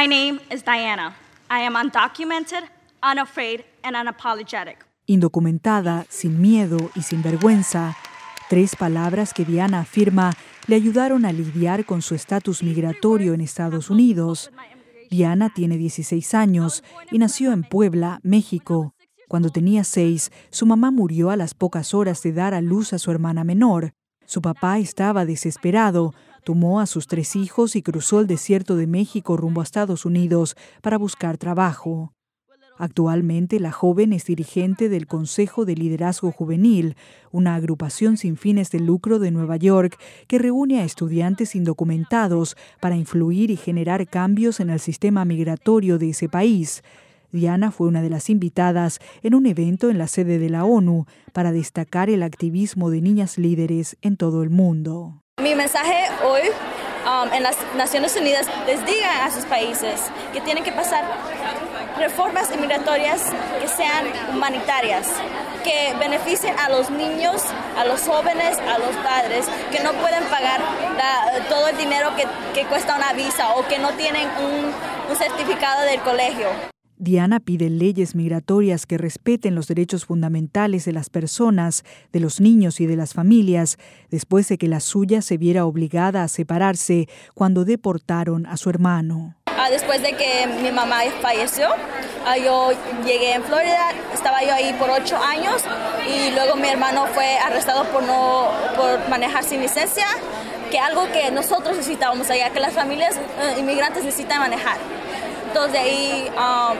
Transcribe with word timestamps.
My 0.00 0.06
name 0.06 0.40
is 0.50 0.64
Diana. 0.64 1.14
I 1.50 1.60
am 1.60 1.74
undocumented, 1.74 2.62
unafraid, 3.02 3.64
and 3.82 3.94
unapologetic. 3.94 4.76
Indocumentada, 5.06 6.06
sin 6.08 6.40
miedo 6.40 6.78
y 6.94 7.02
sin 7.02 7.22
vergüenza, 7.22 7.94
tres 8.48 8.76
palabras 8.76 9.34
que 9.34 9.44
Diana 9.44 9.80
afirma 9.80 10.32
le 10.68 10.76
ayudaron 10.76 11.26
a 11.26 11.32
lidiar 11.32 11.84
con 11.84 12.00
su 12.00 12.14
estatus 12.14 12.62
migratorio 12.62 13.34
en 13.34 13.42
Estados 13.42 13.90
Unidos. 13.90 14.50
Diana 15.10 15.50
tiene 15.54 15.76
16 15.76 16.32
años 16.32 16.82
y 17.10 17.18
nació 17.18 17.52
en 17.52 17.62
Puebla, 17.62 18.20
México. 18.22 18.94
Cuando 19.28 19.50
tenía 19.50 19.84
seis, 19.84 20.32
su 20.48 20.64
mamá 20.64 20.90
murió 20.90 21.28
a 21.28 21.36
las 21.36 21.52
pocas 21.52 21.92
horas 21.92 22.22
de 22.22 22.32
dar 22.32 22.54
a 22.54 22.62
luz 22.62 22.94
a 22.94 22.98
su 22.98 23.10
hermana 23.10 23.44
menor. 23.44 23.92
Su 24.30 24.42
papá 24.42 24.78
estaba 24.78 25.26
desesperado, 25.26 26.14
tomó 26.44 26.78
a 26.78 26.86
sus 26.86 27.08
tres 27.08 27.34
hijos 27.34 27.74
y 27.74 27.82
cruzó 27.82 28.20
el 28.20 28.28
desierto 28.28 28.76
de 28.76 28.86
México 28.86 29.36
rumbo 29.36 29.60
a 29.60 29.64
Estados 29.64 30.04
Unidos 30.04 30.54
para 30.82 30.98
buscar 30.98 31.36
trabajo. 31.36 32.12
Actualmente 32.78 33.58
la 33.58 33.72
joven 33.72 34.12
es 34.12 34.26
dirigente 34.26 34.88
del 34.88 35.08
Consejo 35.08 35.64
de 35.64 35.74
Liderazgo 35.74 36.30
Juvenil, 36.30 36.94
una 37.32 37.56
agrupación 37.56 38.16
sin 38.16 38.36
fines 38.36 38.70
de 38.70 38.78
lucro 38.78 39.18
de 39.18 39.32
Nueva 39.32 39.56
York 39.56 39.98
que 40.28 40.38
reúne 40.38 40.78
a 40.78 40.84
estudiantes 40.84 41.56
indocumentados 41.56 42.56
para 42.80 42.94
influir 42.94 43.50
y 43.50 43.56
generar 43.56 44.06
cambios 44.06 44.60
en 44.60 44.70
el 44.70 44.78
sistema 44.78 45.24
migratorio 45.24 45.98
de 45.98 46.10
ese 46.10 46.28
país. 46.28 46.84
Diana 47.32 47.70
fue 47.70 47.86
una 47.86 48.02
de 48.02 48.10
las 48.10 48.30
invitadas 48.30 48.98
en 49.22 49.34
un 49.34 49.46
evento 49.46 49.90
en 49.90 49.98
la 49.98 50.08
sede 50.08 50.38
de 50.38 50.50
la 50.50 50.64
ONU 50.64 51.06
para 51.32 51.52
destacar 51.52 52.10
el 52.10 52.22
activismo 52.22 52.90
de 52.90 53.00
niñas 53.00 53.38
líderes 53.38 53.96
en 54.02 54.16
todo 54.16 54.42
el 54.42 54.50
mundo. 54.50 55.22
Mi 55.42 55.54
mensaje 55.54 56.08
hoy 56.24 56.42
um, 57.06 57.32
en 57.32 57.42
las 57.42 57.56
Naciones 57.76 58.16
Unidas 58.20 58.46
les 58.66 58.84
diga 58.84 59.24
a 59.24 59.30
sus 59.30 59.44
países 59.46 60.00
que 60.32 60.40
tienen 60.40 60.64
que 60.64 60.72
pasar 60.72 61.04
reformas 61.96 62.50
inmigratorias 62.54 63.22
que 63.60 63.68
sean 63.68 64.06
humanitarias, 64.34 65.06
que 65.64 65.94
beneficien 65.98 66.58
a 66.58 66.68
los 66.68 66.90
niños, 66.90 67.42
a 67.76 67.84
los 67.84 68.00
jóvenes, 68.02 68.58
a 68.58 68.78
los 68.78 68.96
padres 69.04 69.46
que 69.70 69.82
no 69.82 69.92
pueden 69.94 70.24
pagar 70.24 70.60
todo 71.48 71.68
el 71.68 71.76
dinero 71.76 72.10
que, 72.16 72.64
cuesta 72.66 72.96
una 72.96 73.12
visa 73.14 73.54
o 73.54 73.66
que 73.66 73.78
no 73.78 73.92
tienen 73.92 74.28
un 75.08 75.16
certificado 75.16 75.82
del 75.82 76.00
colegio. 76.00 76.48
Diana 77.00 77.40
pide 77.40 77.70
leyes 77.70 78.14
migratorias 78.14 78.84
que 78.84 78.98
respeten 78.98 79.54
los 79.54 79.68
derechos 79.68 80.04
fundamentales 80.04 80.84
de 80.84 80.92
las 80.92 81.08
personas, 81.08 81.82
de 82.12 82.20
los 82.20 82.42
niños 82.42 82.78
y 82.78 82.86
de 82.86 82.94
las 82.94 83.14
familias, 83.14 83.78
después 84.10 84.48
de 84.48 84.58
que 84.58 84.68
la 84.68 84.80
suya 84.80 85.22
se 85.22 85.38
viera 85.38 85.64
obligada 85.64 86.22
a 86.22 86.28
separarse 86.28 87.08
cuando 87.32 87.64
deportaron 87.64 88.44
a 88.44 88.58
su 88.58 88.68
hermano. 88.68 89.34
Ah, 89.46 89.70
después 89.70 90.02
de 90.02 90.12
que 90.12 90.46
mi 90.62 90.70
mamá 90.72 91.00
falleció, 91.22 91.68
ah, 92.26 92.36
yo 92.36 92.70
llegué 93.06 93.32
en 93.32 93.44
Florida, 93.44 93.92
estaba 94.12 94.42
yo 94.42 94.52
ahí 94.52 94.74
por 94.78 94.90
ocho 94.90 95.16
años 95.16 95.64
y 96.06 96.32
luego 96.32 96.54
mi 96.56 96.68
hermano 96.68 97.06
fue 97.14 97.38
arrestado 97.38 97.84
por, 97.84 98.02
no, 98.02 98.50
por 98.76 99.08
manejar 99.08 99.42
sin 99.42 99.62
licencia, 99.62 100.04
que 100.70 100.78
algo 100.78 101.10
que 101.12 101.30
nosotros 101.30 101.78
necesitábamos 101.78 102.28
allá, 102.28 102.50
que 102.50 102.60
las 102.60 102.74
familias 102.74 103.16
eh, 103.16 103.56
inmigrantes 103.58 104.04
necesitan 104.04 104.40
manejar. 104.40 104.76
Entonces 105.50 105.72
de 105.72 105.78
ahí 105.80 106.30
um, 106.36 106.76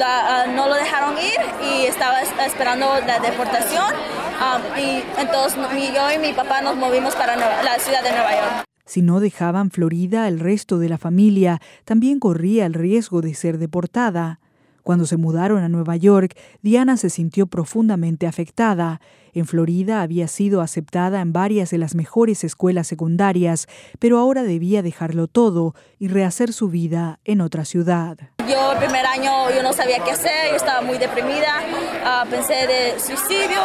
uh, 0.00 0.56
no 0.56 0.66
lo 0.66 0.74
dejaron 0.76 1.14
ir 1.18 1.38
y 1.62 1.84
estaba 1.84 2.22
esperando 2.22 2.86
la 3.06 3.18
deportación. 3.18 3.92
Um, 4.40 4.78
y 4.78 5.04
entonces 5.18 5.58
yo 5.94 6.10
y 6.10 6.18
mi 6.18 6.32
papá 6.32 6.62
nos 6.62 6.74
movimos 6.74 7.14
para 7.14 7.36
la 7.36 7.78
ciudad 7.78 8.02
de 8.02 8.12
Nueva 8.12 8.32
York. 8.32 8.64
Si 8.86 9.02
no 9.02 9.20
dejaban 9.20 9.70
Florida, 9.70 10.26
el 10.26 10.40
resto 10.40 10.78
de 10.78 10.88
la 10.88 10.96
familia 10.96 11.60
también 11.84 12.18
corría 12.18 12.64
el 12.64 12.72
riesgo 12.72 13.20
de 13.20 13.34
ser 13.34 13.58
deportada. 13.58 14.40
Cuando 14.86 15.04
se 15.04 15.16
mudaron 15.16 15.64
a 15.64 15.68
Nueva 15.68 15.96
York, 15.96 16.38
Diana 16.62 16.96
se 16.96 17.10
sintió 17.10 17.48
profundamente 17.48 18.28
afectada. 18.28 19.00
En 19.34 19.44
Florida 19.44 20.00
había 20.00 20.28
sido 20.28 20.60
aceptada 20.60 21.20
en 21.20 21.32
varias 21.32 21.70
de 21.70 21.78
las 21.78 21.96
mejores 21.96 22.44
escuelas 22.44 22.86
secundarias, 22.86 23.66
pero 23.98 24.16
ahora 24.16 24.44
debía 24.44 24.82
dejarlo 24.82 25.26
todo 25.26 25.74
y 25.98 26.06
rehacer 26.06 26.52
su 26.52 26.68
vida 26.68 27.18
en 27.24 27.40
otra 27.40 27.64
ciudad. 27.64 28.16
Yo 28.48 28.74
el 28.74 28.78
primer 28.78 29.04
año 29.06 29.50
yo 29.50 29.60
no 29.64 29.72
sabía 29.72 30.04
qué 30.04 30.12
hacer, 30.12 30.50
yo 30.50 30.56
estaba 30.56 30.82
muy 30.82 30.98
deprimida, 30.98 31.64
ah, 32.04 32.24
pensé 32.30 32.54
de 32.68 33.00
suicidio 33.00 33.58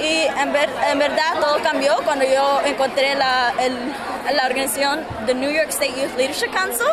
y 0.00 0.22
en, 0.40 0.98
verdad 0.98 1.40
todo 1.42 1.62
cambió 1.62 1.92
cuando 2.06 2.24
yo 2.24 2.62
encontré 2.64 3.14
la, 3.16 3.52
la 4.34 4.46
organización 4.46 5.00
The 5.26 5.34
New 5.34 5.50
York 5.50 5.68
State 5.68 5.92
Youth 6.00 6.16
Leadership 6.16 6.50
Council 6.52 6.86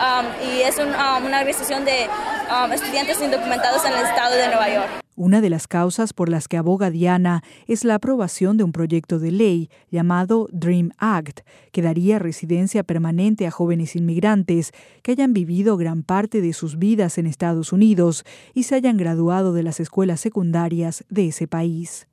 Um, 0.00 0.24
y 0.48 0.62
es 0.62 0.78
um, 0.78 0.88
una 1.26 1.40
organización 1.40 1.84
de 1.84 2.08
um, 2.48 2.72
estudiantes 2.72 3.20
indocumentados 3.20 3.84
en 3.84 3.92
el 3.92 4.06
estado 4.06 4.34
de 4.34 4.46
Nueva 4.46 4.72
York. 4.72 4.88
Una 5.14 5.42
de 5.42 5.50
las 5.50 5.68
causas 5.68 6.14
por 6.14 6.30
las 6.30 6.48
que 6.48 6.56
aboga 6.56 6.90
Diana 6.90 7.42
es 7.66 7.84
la 7.84 7.96
aprobación 7.96 8.56
de 8.56 8.64
un 8.64 8.72
proyecto 8.72 9.18
de 9.18 9.30
ley 9.30 9.68
llamado 9.90 10.48
Dream 10.52 10.92
Act, 10.96 11.40
que 11.72 11.82
daría 11.82 12.18
residencia 12.18 12.82
permanente 12.82 13.46
a 13.46 13.50
jóvenes 13.50 13.94
inmigrantes 13.94 14.72
que 15.02 15.12
hayan 15.12 15.34
vivido 15.34 15.76
gran 15.76 16.02
parte 16.02 16.40
de 16.40 16.54
sus 16.54 16.78
vidas 16.78 17.18
en 17.18 17.26
Estados 17.26 17.70
Unidos 17.70 18.24
y 18.54 18.62
se 18.62 18.76
hayan 18.76 18.96
graduado 18.96 19.52
de 19.52 19.64
las 19.64 19.80
escuelas 19.80 20.20
secundarias 20.20 21.04
de 21.10 21.28
ese 21.28 21.46
país. 21.46 22.06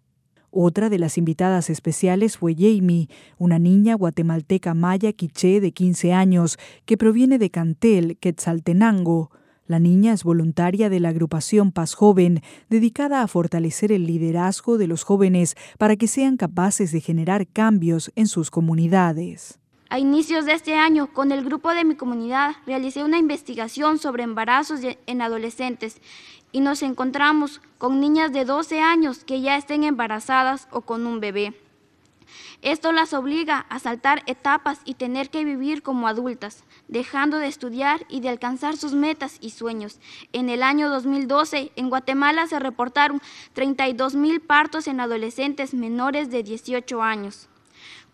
Otra 0.52 0.90
de 0.90 0.98
las 0.98 1.18
invitadas 1.18 1.70
especiales 1.70 2.38
fue 2.38 2.56
Jamie, 2.56 3.10
una 3.38 3.60
niña 3.60 3.96
guatemalteca 3.96 4.74
maya 4.74 5.12
quiché 5.12 5.60
de 5.60 5.74
15 5.74 6.14
años 6.14 6.58
que 6.86 6.98
proviene 6.98 7.38
de 7.38 7.50
Cantel, 7.50 8.18
Quetzaltenango. 8.18 9.32
La 9.66 9.80
niña 9.80 10.14
es 10.14 10.24
voluntaria 10.24 10.90
de 10.90 11.02
la 11.02 11.10
agrupación 11.10 11.74
Paz 11.74 11.94
Joven, 11.94 12.42
dedicada 12.70 13.22
a 13.22 13.28
fortalecer 13.28 13.92
el 13.92 14.08
liderazgo 14.08 14.78
de 14.78 14.88
los 14.88 15.04
jóvenes 15.04 15.56
para 15.78 15.98
que 15.98 16.08
sean 16.08 16.38
capaces 16.38 16.94
de 16.94 17.02
generar 17.02 17.46
cambios 17.48 18.12
en 18.16 18.28
sus 18.28 18.50
comunidades. 18.50 19.60
A 19.90 20.00
inicios 20.00 20.44
de 20.44 20.52
este 20.52 20.76
año, 20.76 21.08
con 21.14 21.32
el 21.32 21.46
grupo 21.46 21.74
de 21.74 21.86
mi 21.86 21.96
comunidad, 21.96 22.58
realicé 22.66 23.06
una 23.06 23.20
investigación 23.20 24.00
sobre 24.00 24.24
embarazos 24.24 24.82
en 24.84 25.22
adolescentes 25.22 26.02
y 26.52 26.60
nos 26.60 26.82
encontramos 26.84 27.62
con 27.78 28.02
niñas 28.02 28.34
de 28.34 28.44
12 28.44 28.82
años 28.82 29.24
que 29.24 29.40
ya 29.40 29.56
estén 29.56 29.86
embarazadas 29.86 30.68
o 30.72 30.82
con 30.82 31.08
un 31.08 31.22
bebé. 31.22 31.54
Esto 32.62 32.92
las 32.92 33.14
obliga 33.14 33.60
a 33.70 33.80
saltar 33.80 34.24
etapas 34.26 34.82
y 34.84 34.96
tener 34.96 35.30
que 35.30 35.46
vivir 35.46 35.84
como 35.84 36.10
adultas, 36.10 36.66
dejando 36.90 37.38
de 37.38 37.48
estudiar 37.48 38.06
y 38.10 38.20
de 38.20 38.28
alcanzar 38.28 38.76
sus 38.76 38.94
metas 38.94 39.38
y 39.40 39.52
sueños. 39.52 40.02
En 40.34 40.50
el 40.50 40.64
año 40.64 40.90
2012, 40.90 41.72
en 41.78 41.90
Guatemala 41.90 42.46
se 42.48 42.60
reportaron 42.60 43.22
32 43.54 44.16
mil 44.16 44.42
partos 44.42 44.88
en 44.88 45.00
adolescentes 45.00 45.74
menores 45.74 46.30
de 46.30 46.44
18 46.44 47.02
años. 47.02 47.48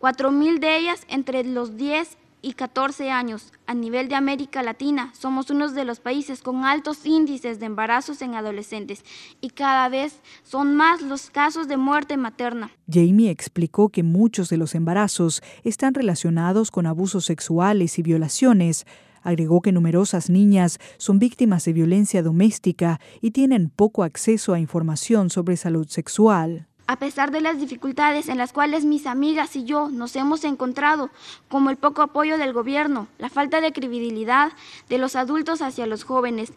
4.000 0.04 0.60
de 0.60 0.78
ellas 0.78 1.06
entre 1.08 1.46
los 1.46 1.78
10 1.78 2.18
y 2.42 2.56
14 2.56 3.10
años. 3.10 3.54
A 3.68 3.74
nivel 3.74 4.10
de 4.10 4.16
América 4.16 4.62
Latina, 4.62 5.14
somos 5.18 5.50
uno 5.50 5.72
de 5.72 5.86
los 5.86 6.02
países 6.02 6.42
con 6.42 6.66
altos 6.66 7.06
índices 7.06 7.62
de 7.62 7.68
embarazos 7.68 8.22
en 8.22 8.36
adolescentes 8.36 9.06
y 9.40 9.52
cada 9.52 9.88
vez 9.88 10.20
son 10.44 10.76
más 10.76 11.02
los 11.02 11.30
casos 11.30 11.70
de 11.70 11.78
muerte 11.78 12.18
materna. 12.18 12.70
Jamie 12.92 13.30
explicó 13.30 13.88
que 13.88 14.04
muchos 14.04 14.50
de 14.50 14.58
los 14.58 14.76
embarazos 14.76 15.42
están 15.64 15.94
relacionados 15.94 16.70
con 16.70 16.86
abusos 16.86 17.24
sexuales 17.24 17.98
y 17.98 18.02
violaciones. 18.02 18.86
Agregó 19.22 19.62
que 19.62 19.72
numerosas 19.72 20.30
niñas 20.30 20.80
son 20.98 21.18
víctimas 21.18 21.64
de 21.64 21.72
violencia 21.72 22.22
doméstica 22.22 23.00
y 23.22 23.32
tienen 23.32 23.70
poco 23.70 24.04
acceso 24.04 24.54
a 24.54 24.60
información 24.60 25.30
sobre 25.30 25.56
salud 25.56 25.88
sexual. 25.88 26.68
A 26.86 26.98
pesar 26.98 27.32
de 27.32 27.40
las 27.40 27.60
dificultades 27.60 28.28
en 28.28 28.38
las 28.38 28.52
cuales 28.52 28.84
mis 28.84 29.08
amigas 29.08 29.56
y 29.56 29.64
yo 29.64 29.88
nos 29.90 30.16
hemos 30.18 30.44
encontrado, 30.44 31.10
como 31.48 31.70
el 31.70 31.78
poco 31.78 32.02
apoyo 32.02 32.38
del 32.38 32.52
gobierno, 32.52 33.08
la 33.18 33.30
falta 33.30 33.62
de 33.62 33.72
credibilidad 33.72 34.52
de 34.90 34.98
los 34.98 35.16
adultos 35.16 35.62
hacia 35.62 35.88
los 35.88 36.04
jóvenes, 36.04 36.52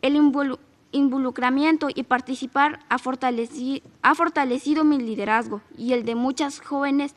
el 0.00 0.16
involucramiento 0.92 1.88
y 1.92 2.04
participar 2.04 2.80
ha, 2.88 2.96
ha 4.02 4.14
fortalecido 4.14 4.84
mi 4.84 4.98
liderazgo 4.98 5.60
y 5.76 5.92
el 5.92 6.04
de 6.04 6.14
muchas 6.14 6.60
jóvenes 6.60 7.16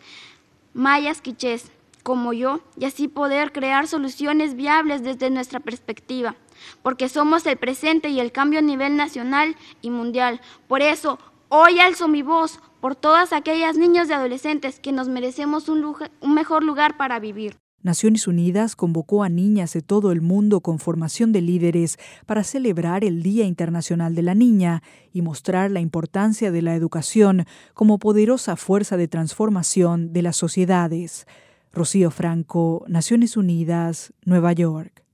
mayas 0.73 1.21
quichés 1.21 1.71
como 2.01 2.33
yo 2.33 2.59
y 2.77 2.85
así 2.85 3.07
poder 3.07 3.51
crear 3.51 3.87
soluciones 3.87 4.55
viables 4.55 5.03
desde 5.03 5.29
nuestra 5.29 5.59
perspectiva, 5.59 6.35
porque 6.81 7.07
somos 7.07 7.45
el 7.45 7.57
presente 7.57 8.09
y 8.09 8.19
el 8.19 8.31
cambio 8.31 8.59
a 8.59 8.63
nivel 8.63 8.95
nacional 8.95 9.55
y 9.81 9.89
mundial. 9.89 10.39
Por 10.67 10.83
eso, 10.83 11.17
Hoy 11.49 11.79
alzo 11.79 12.07
mi 12.07 12.23
voz 12.23 12.59
por 12.81 12.95
todas 12.95 13.31
aquellas 13.31 13.77
niñas 13.77 14.09
y 14.09 14.13
adolescentes 14.13 14.79
que 14.79 14.91
nos 14.91 15.07
merecemos 15.07 15.69
un, 15.69 15.95
un, 16.21 16.33
mejor 16.33 16.63
lugar 16.63 16.97
para 16.97 17.19
vivir. 17.19 17.57
Naciones 17.83 18.27
Unidas 18.27 18.75
convocó 18.75 19.23
a 19.23 19.29
niñas 19.29 19.73
de 19.73 19.83
todo 19.83 20.11
el 20.11 20.21
mundo 20.21 20.61
con 20.61 20.79
formación 20.79 21.31
de 21.31 21.41
líderes 21.41 21.99
para 22.25 22.43
celebrar 22.43 23.03
el 23.03 23.21
Día 23.21 23.45
Internacional 23.45 24.15
de 24.15 24.23
la 24.23 24.33
Niña 24.33 24.81
y 25.13 25.21
mostrar 25.21 25.69
la 25.69 25.81
importancia 25.81 26.51
de 26.51 26.63
la 26.63 26.73
educación 26.73 27.45
como 27.75 27.99
poderosa 27.99 28.55
fuerza 28.55 28.97
de 28.97 29.07
transformación 29.07 30.13
de 30.13 30.23
las 30.23 30.35
sociedades. 30.35 31.27
Rocío 31.71 32.09
Franco, 32.09 32.83
Naciones 32.87 33.37
Unidas, 33.37 34.13
Nueva 34.23 34.51
York. 34.53 35.04